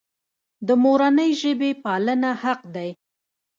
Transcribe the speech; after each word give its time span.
د 0.67 0.69
مورنۍ 0.83 1.31
ژبې 1.41 1.71
پالنه 1.83 2.31
حق 2.41 2.61
دی. 2.75 2.89